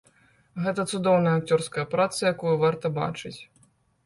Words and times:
Гэта 0.67 0.85
цудоўная 0.93 1.33
акцёрская 1.39 1.83
праца, 1.93 2.19
якую 2.33 2.55
варта 2.65 2.93
бачыць. 2.99 3.37